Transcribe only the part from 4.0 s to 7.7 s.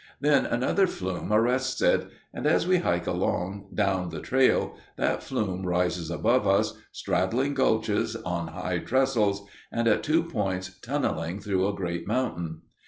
the trail, that flume rises above us, straddling